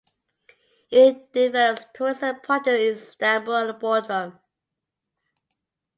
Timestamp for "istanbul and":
3.07-3.79